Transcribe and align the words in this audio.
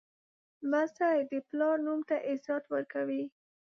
لمسی 0.69 1.17
د 1.31 1.31
پلار 1.49 1.75
نوم 1.85 1.99
ته 2.09 2.15
عزت 2.29 2.63
ورکوي. 2.73 3.23